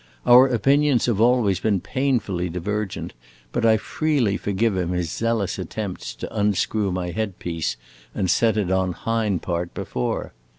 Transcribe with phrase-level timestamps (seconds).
[0.25, 3.13] Our opinions have always been painfully divergent,
[3.51, 7.77] but I freely forgive him his zealous attempts to unscrew my head piece
[8.15, 10.33] and set it on hind part before.